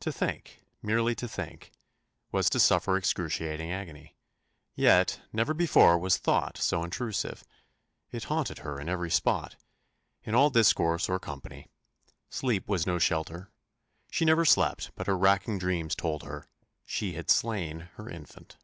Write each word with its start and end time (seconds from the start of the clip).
To 0.00 0.10
think, 0.10 0.60
merely 0.82 1.14
to 1.14 1.28
think, 1.28 1.70
was 2.32 2.50
to 2.50 2.58
suffer 2.58 2.96
excruciating 2.96 3.70
agony; 3.70 4.16
yet, 4.74 5.20
never 5.32 5.54
before 5.54 5.96
was 5.96 6.18
thought 6.18 6.58
so 6.58 6.82
intrusive 6.82 7.44
it 8.10 8.24
haunted 8.24 8.58
her 8.58 8.80
in 8.80 8.88
every 8.88 9.08
spot, 9.08 9.54
in 10.24 10.34
all 10.34 10.50
discourse 10.50 11.08
or 11.08 11.20
company: 11.20 11.68
sleep 12.28 12.66
was 12.68 12.88
no 12.88 12.98
shelter 12.98 13.52
she 14.10 14.24
never 14.24 14.44
slept 14.44 14.90
but 14.96 15.06
her 15.06 15.16
racking 15.16 15.60
dreams 15.60 15.94
told 15.94 16.24
her 16.24 16.48
"she 16.84 17.12
had 17.12 17.30
slain 17.30 17.88
her 17.94 18.08
infant." 18.10 18.56